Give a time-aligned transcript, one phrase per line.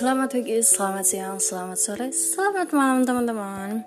[0.00, 3.84] Selamat pagi, selamat siang, selamat sore, selamat malam teman-teman.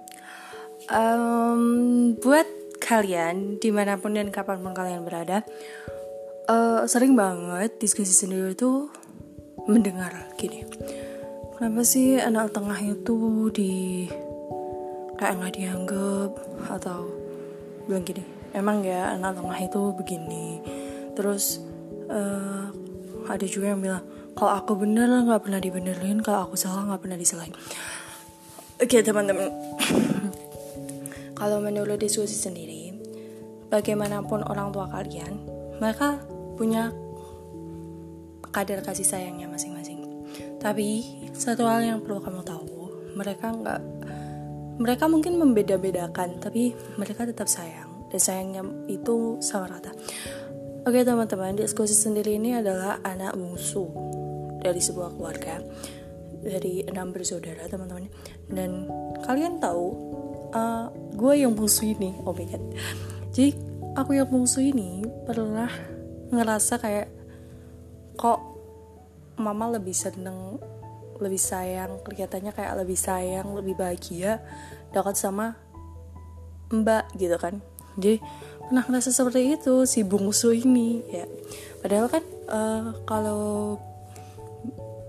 [0.85, 2.45] Um, Buat
[2.77, 5.41] kalian, di mana pun dan kapan pun kalian berada
[6.53, 8.93] uh, Sering banget diskusi sendiri itu
[9.65, 10.61] mendengar gini.
[11.57, 14.05] Kenapa sih anak tengah itu di
[15.17, 16.29] kayak nggak dianggap?
[16.69, 17.09] Atau
[17.89, 18.21] bilang gini
[18.53, 20.61] Emang ya anak tengah itu begini?
[21.17, 21.57] Terus
[22.05, 22.69] uh,
[23.25, 26.17] ada juga yang bilang kalau aku bener nggak pernah dibenerin.
[26.25, 27.53] Kalau aku salah nggak pernah disalahin.
[28.81, 29.53] Oke okay, teman-teman.
[31.39, 32.93] Kalau menurut diskusi sendiri
[33.69, 35.33] bagaimanapun orang tua kalian
[35.81, 36.21] mereka
[36.57, 36.93] punya
[38.53, 40.01] kadar kasih sayangnya masing-masing.
[40.57, 42.69] Tapi satu hal yang perlu kamu tahu
[43.17, 43.81] mereka nggak
[44.81, 48.09] mereka mungkin membeda-bedakan tapi mereka tetap sayang.
[48.09, 49.89] Dan sayangnya itu sama rata.
[50.85, 54.12] Oke teman-teman, diskusi sendiri ini adalah anak musuh
[54.63, 55.59] dari sebuah keluarga
[56.43, 58.11] dari enam bersaudara teman-teman.
[58.51, 58.87] Dan
[59.23, 59.87] kalian tahu
[60.51, 62.63] uh, gue yang bungsu ini oh my god.
[63.31, 63.55] Jadi
[63.95, 65.69] aku yang bungsu ini pernah
[66.33, 67.07] ngerasa kayak
[68.19, 68.39] kok
[69.37, 70.61] mama lebih seneng
[71.17, 74.41] lebih sayang kelihatannya kayak lebih sayang lebih bahagia
[74.91, 75.57] dekat sama
[76.73, 77.61] mbak gitu kan.
[77.97, 78.17] Jadi
[78.65, 81.25] pernah ngerasa seperti itu si bungsu ini ya.
[81.81, 83.77] Padahal kan uh, kalau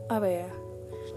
[0.08, 0.48] apa ya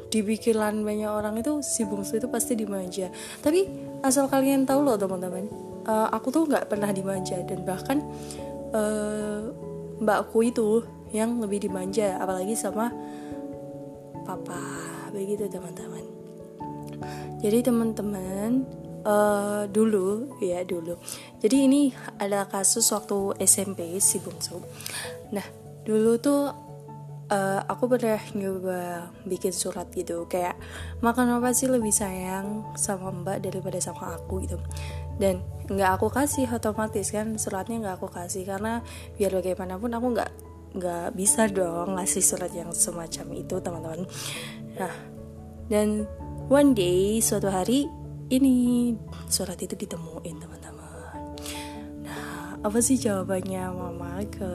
[0.08, 3.12] di pikiran banyak orang itu si bungsu itu pasti dimanja
[3.44, 3.68] tapi
[4.04, 5.52] asal kalian tahu loh teman-teman
[5.88, 8.04] uh, aku tuh nggak pernah dimanja dan bahkan
[8.72, 9.52] uh,
[9.98, 10.84] mbakku itu
[11.16, 12.92] yang lebih dimanja apalagi sama
[14.28, 14.60] papa
[15.16, 16.04] begitu teman-teman.
[17.40, 18.68] Jadi teman-teman
[19.08, 21.00] uh, dulu ya dulu.
[21.40, 21.82] Jadi ini
[22.20, 24.60] adalah kasus waktu SMP si bungsu.
[25.32, 25.48] Nah
[25.88, 26.52] dulu tuh
[27.32, 30.28] uh, aku pernah nyoba bikin surat gitu.
[30.28, 30.60] Kayak
[31.04, 34.44] makan apa sih lebih sayang sama mbak daripada sama aku?
[34.44, 34.58] gitu.
[35.18, 38.48] Dan nggak aku kasih otomatis kan suratnya nggak aku kasih.
[38.48, 38.84] Karena
[39.16, 40.32] biar bagaimanapun aku nggak
[40.78, 44.02] nggak bisa dong ngasih surat yang semacam itu teman-teman.
[44.78, 44.94] Nah
[45.68, 46.08] dan
[46.48, 47.88] one day suatu hari
[48.28, 48.94] ini
[49.32, 51.22] surat itu ditemuin teman-teman.
[52.04, 54.52] Nah apa sih jawabannya mama ke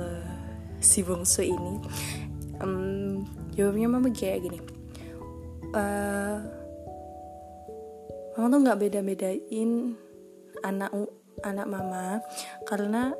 [0.83, 1.79] si bungsu ini
[2.63, 4.59] um, jawabnya mama kayak gini.
[5.73, 6.39] Uh,
[8.39, 9.71] mama tuh nggak beda-bedain
[10.63, 10.91] anak
[11.43, 12.21] anak mama
[12.65, 13.13] karena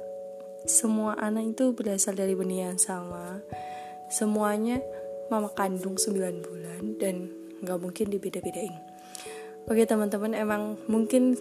[0.65, 3.43] semua anak itu berasal dari benih yang sama.
[4.09, 4.79] Semuanya
[5.33, 7.33] mama kandung 9 bulan dan
[7.65, 8.77] nggak mungkin dibeda-bedain.
[9.71, 11.39] Oke teman-teman emang mungkin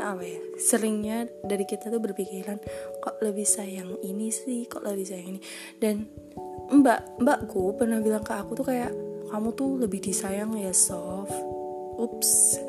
[0.00, 2.56] apa ya seringnya dari kita tuh berpikiran
[3.04, 4.64] kok lebih sayang ini sih?
[4.64, 5.40] Kok lebih sayang ini?
[5.76, 6.08] Dan
[6.68, 8.92] mbak mbakku pernah bilang ke aku tuh kayak
[9.28, 11.32] kamu tuh lebih disayang ya soft
[11.98, 12.60] ups.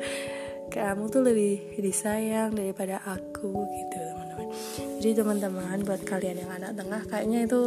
[0.70, 4.48] Kamu tuh lebih disayang daripada aku gitu teman-teman.
[5.02, 7.60] Jadi teman-teman buat kalian yang anak tengah kayaknya itu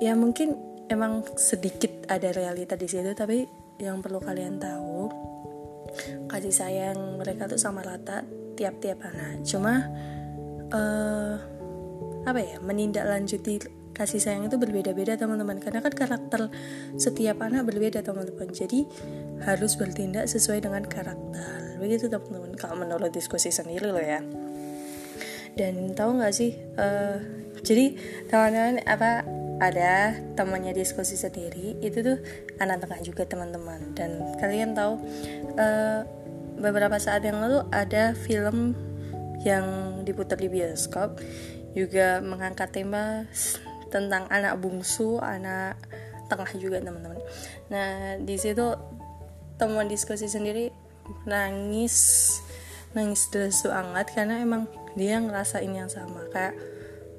[0.00, 0.54] ya mungkin
[0.90, 3.46] emang sedikit ada realita di situ tapi
[3.78, 5.06] yang perlu kalian tahu
[6.26, 8.26] kasih sayang mereka tuh sama rata
[8.58, 9.86] tiap-tiap anak cuma
[10.74, 11.34] uh,
[12.26, 15.60] apa ya menindaklanjuti kasih sayang itu berbeda-beda teman-teman.
[15.60, 16.48] Karena kan karakter
[16.96, 18.48] setiap anak berbeda teman-teman.
[18.48, 18.88] Jadi
[19.44, 21.76] harus bertindak sesuai dengan karakter.
[21.76, 22.56] Begitu teman-teman.
[22.56, 24.24] Kalau menurut diskusi sendiri loh ya.
[25.52, 27.18] Dan tahu nggak sih uh,
[27.60, 27.92] jadi
[28.30, 29.26] teman-teman apa
[29.60, 32.16] ada temannya diskusi sendiri itu tuh
[32.56, 33.92] anak tengah juga teman-teman.
[33.92, 34.96] Dan kalian tahu
[35.60, 36.00] uh,
[36.56, 38.72] beberapa saat yang lalu ada film
[39.44, 41.20] yang diputar di bioskop
[41.72, 43.24] juga mengangkat tema
[43.90, 45.76] tentang anak bungsu anak
[46.30, 47.18] tengah juga teman-teman.
[47.74, 48.70] Nah di situ
[49.58, 50.70] teman diskusi sendiri
[51.26, 52.38] nangis
[52.94, 56.22] nangis desu hangat karena emang dia ngerasain yang sama.
[56.30, 56.54] Kayak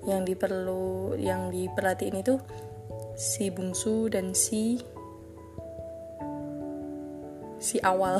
[0.07, 2.39] yang diperlu yang diperhatiin itu
[3.19, 4.79] si bungsu dan si
[7.61, 8.17] si awal.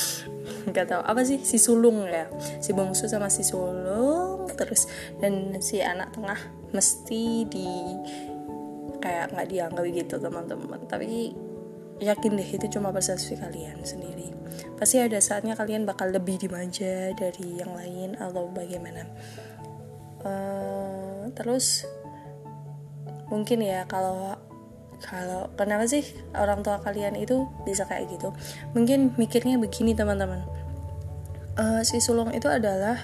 [0.70, 1.42] Nggak tahu apa sih?
[1.42, 2.30] Si sulung ya.
[2.62, 4.29] Si bungsu sama si sulung
[4.60, 4.84] terus.
[5.16, 6.36] Dan si anak tengah
[6.76, 7.68] mesti di
[9.00, 10.80] kayak nggak dianggap gitu teman-teman.
[10.84, 11.32] Tapi
[12.00, 14.32] yakin deh itu cuma persepsi kalian sendiri.
[14.76, 19.04] Pasti ada saatnya kalian bakal lebih dimanja dari yang lain atau bagaimana.
[20.20, 21.88] Uh, terus
[23.32, 24.36] mungkin ya kalau
[25.00, 26.04] kalau kenapa sih
[26.36, 28.32] orang tua kalian itu bisa kayak gitu?
[28.76, 30.44] Mungkin mikirnya begini teman-teman.
[31.56, 32.96] Uh, si sulung itu adalah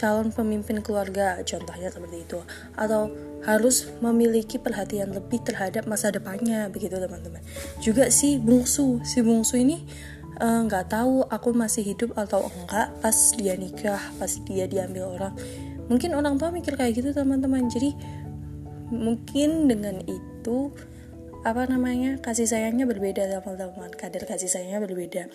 [0.00, 2.40] calon pemimpin keluarga contohnya seperti itu.
[2.72, 3.12] Atau
[3.44, 7.44] harus memiliki perhatian lebih terhadap masa depannya begitu teman-teman.
[7.84, 9.84] Juga si bungsu si bungsu ini
[10.40, 15.12] eh, nggak uh, tahu aku masih hidup atau enggak pas dia nikah pas dia diambil
[15.20, 15.36] orang.
[15.92, 17.68] Mungkin orang tua mikir kayak gitu teman-teman.
[17.68, 17.92] Jadi
[18.88, 20.72] mungkin dengan itu
[21.40, 23.92] apa namanya kasih sayangnya berbeda teman-teman.
[23.92, 25.28] Kadar kasih sayangnya berbeda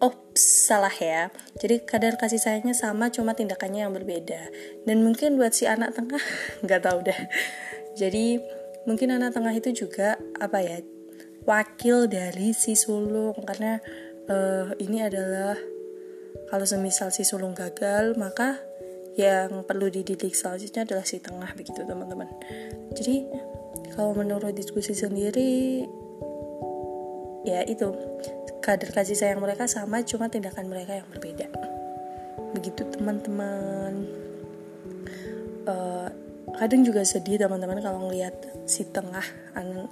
[0.00, 1.32] oh salah ya.
[1.56, 4.52] Jadi kadar kasih sayangnya sama cuma tindakannya yang berbeda.
[4.84, 6.20] Dan mungkin buat si anak tengah
[6.64, 7.20] nggak tahu deh.
[7.96, 8.40] Jadi
[8.84, 10.78] mungkin anak tengah itu juga apa ya
[11.48, 13.36] wakil dari si sulung.
[13.44, 13.80] Karena
[14.28, 15.56] uh, ini adalah
[16.52, 18.60] kalau semisal si sulung gagal maka
[19.16, 22.28] yang perlu dididik selanjutnya adalah si tengah begitu teman-teman.
[22.92, 23.24] Jadi
[23.96, 25.88] kalau menurut diskusi sendiri
[27.48, 27.88] ya itu
[28.66, 31.46] kadar kasih sayang mereka sama cuma tindakan mereka yang berbeda.
[32.50, 34.10] Begitu teman-teman.
[35.70, 36.10] Uh,
[36.58, 38.34] kadang juga sedih teman-teman kalau ngelihat
[38.66, 39.22] si tengah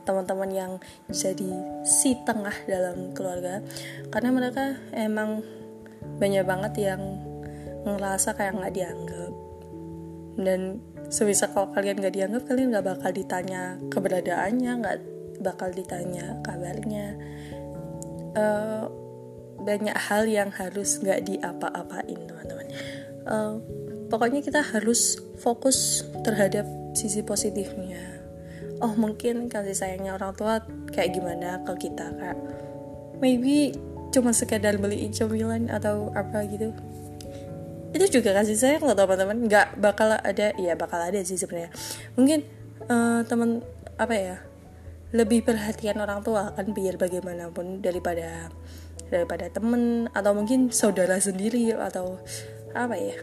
[0.03, 0.73] teman-teman yang
[1.07, 1.55] jadi
[1.87, 3.63] si tengah dalam keluarga.
[4.11, 5.47] Karena mereka emang
[6.19, 7.03] banyak banget yang
[7.87, 9.33] ngerasa kayak nggak dianggap.
[10.35, 10.83] Dan
[11.15, 14.99] sebisa kalau kalian nggak dianggap kalian nggak bakal ditanya keberadaannya nggak
[15.47, 17.15] bakal ditanya kabarnya
[18.35, 18.87] uh,
[19.65, 22.67] banyak hal yang harus nggak diapa-apain teman-teman.
[23.25, 23.57] Uh,
[24.13, 28.21] pokoknya kita harus fokus terhadap sisi positifnya.
[28.83, 30.61] Oh mungkin kasih sayangnya orang tua
[30.93, 32.37] kayak gimana ke kita kak?
[33.23, 33.73] Maybe
[34.13, 36.75] cuma sekadar beliin cemilan atau apa gitu.
[37.95, 39.47] Itu juga kasih sayang loh teman-teman.
[39.47, 41.71] Nggak bakal ada ya bakal ada sih sebenarnya.
[42.19, 42.45] Mungkin
[42.91, 43.63] uh, teman
[43.95, 44.37] apa ya
[45.15, 48.51] lebih perhatian orang tua kan biar bagaimanapun daripada
[49.09, 52.19] daripada temen atau mungkin saudara sendiri atau
[52.75, 53.15] apa ya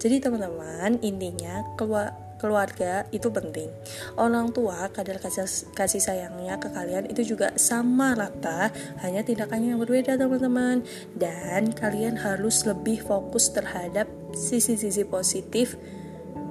[0.00, 3.72] jadi teman-teman intinya keluar keluarga itu penting.
[4.20, 8.68] Orang tua kadar kasih, kasih sayangnya ke kalian itu juga sama rata,
[9.00, 10.84] hanya tindakannya yang berbeda teman-teman.
[11.16, 14.04] Dan kalian harus lebih fokus terhadap
[14.36, 15.80] sisi-sisi positif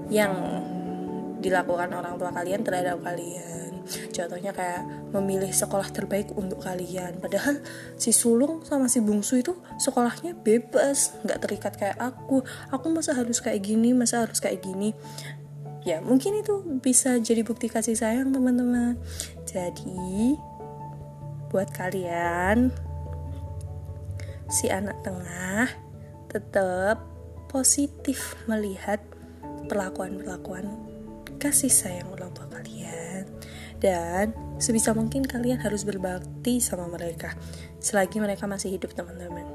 [0.09, 0.33] yang
[1.37, 3.64] dilakukan orang tua kalian terhadap kalian
[4.11, 4.83] contohnya kayak
[5.13, 7.17] memilih sekolah terbaik untuk kalian.
[7.21, 7.61] Padahal
[7.95, 12.41] si sulung sama si bungsu itu sekolahnya bebas nggak terikat kayak aku.
[12.73, 14.91] Aku masa harus kayak gini masa harus kayak gini.
[15.85, 18.97] Ya mungkin itu bisa jadi bukti kasih sayang teman-teman.
[19.45, 20.35] Jadi
[21.53, 22.73] buat kalian
[24.51, 25.71] si anak tengah
[26.27, 26.99] tetap
[27.47, 28.99] positif melihat
[29.71, 30.67] perlakuan-perlakuan
[31.39, 33.14] kasih sayang orang tua kalian
[33.83, 37.35] dan sebisa mungkin kalian harus berbakti sama mereka
[37.85, 39.45] selagi mereka masih hidup teman-teman.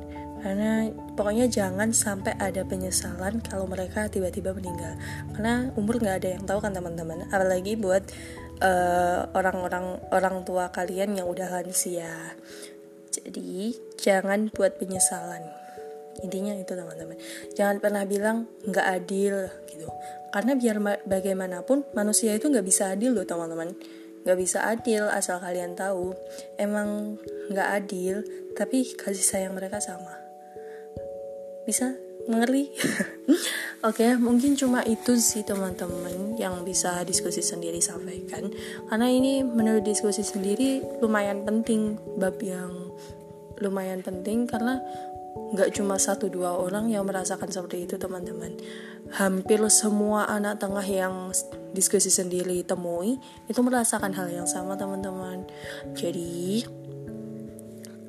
[0.40, 0.88] Karena
[1.18, 4.96] pokoknya jangan sampai ada penyesalan kalau mereka tiba-tiba meninggal.
[5.34, 7.26] Karena umur nggak ada yang tahu kan teman-teman.
[7.28, 8.06] Apalagi buat
[8.62, 12.38] uh, orang-orang orang tua kalian yang udah lansia.
[13.10, 15.44] Jadi jangan buat penyesalan.
[16.24, 17.18] Intinya itu teman-teman.
[17.52, 19.90] Jangan pernah bilang nggak adil gitu.
[20.30, 23.74] Karena biar bagaimanapun manusia itu nggak bisa adil loh teman-teman
[24.26, 26.12] Gak bisa adil asal kalian tahu
[26.60, 27.16] Emang
[27.52, 28.20] gak adil
[28.52, 30.12] Tapi kasih sayang mereka sama
[31.64, 31.96] Bisa
[32.28, 32.68] mengerti?
[33.80, 38.52] Oke, okay, mungkin cuma itu sih teman-teman yang bisa diskusi sendiri sampaikan.
[38.92, 42.92] Karena ini menurut diskusi sendiri lumayan penting bab yang
[43.60, 44.80] lumayan penting karena
[45.50, 48.54] nggak cuma satu dua orang yang merasakan seperti itu teman-teman.
[49.14, 51.34] Hampir semua anak tengah yang
[51.74, 53.18] diskusi sendiri temui
[53.50, 55.46] itu merasakan hal yang sama teman-teman.
[55.94, 56.66] Jadi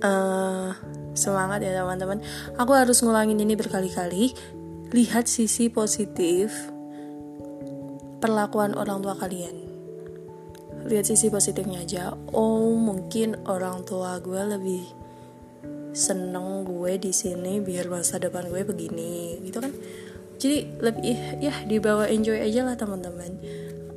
[0.06, 0.70] uh,
[1.18, 2.22] semangat ya teman-teman.
[2.62, 4.34] Aku harus ngulangin ini berkali-kali.
[4.92, 6.52] Lihat sisi positif
[8.22, 9.56] perlakuan orang tua kalian.
[10.86, 12.14] Lihat sisi positifnya aja.
[12.34, 15.01] Oh mungkin orang tua gue lebih
[15.92, 19.72] seneng gue di sini biar masa depan gue begini gitu kan.
[20.42, 23.38] Jadi lebih ya dibawa enjoy aja lah teman-teman.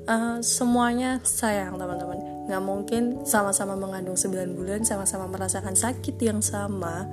[0.04, 2.20] Uh, semuanya sayang teman-teman.
[2.44, 7.08] Nggak mungkin sama-sama mengandung 9 bulan sama-sama merasakan sakit yang sama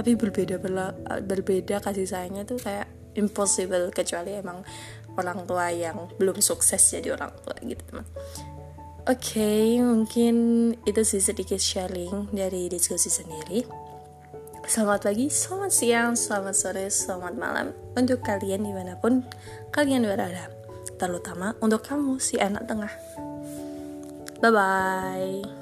[0.00, 0.56] tapi berbeda
[1.20, 2.88] berbeda kasih sayangnya tuh kayak
[3.20, 4.64] impossible kecuali emang
[5.20, 8.08] orang tua yang belum sukses jadi orang tua gitu teman
[9.08, 10.34] Oke, okay, mungkin
[10.84, 13.64] itu sih sedikit sharing dari diskusi sendiri.
[14.68, 19.24] Selamat pagi, selamat siang, selamat sore, selamat malam untuk kalian di mana pun
[19.72, 20.52] kalian berada.
[21.00, 22.92] Terutama untuk kamu si anak tengah.
[24.44, 25.59] Bye bye.